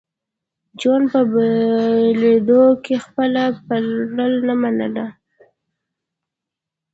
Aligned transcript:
جون 0.79 1.01
په 1.11 1.19
بېلېدو 1.31 2.63
کې 2.83 2.95
خپله 3.05 3.43
پړه 3.67 4.27
نه 4.47 4.53
منله 4.61 5.07